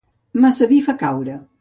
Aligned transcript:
Massa 0.45 0.69
vi 0.73 0.81
fa 0.89 0.97
caure. 1.05 1.41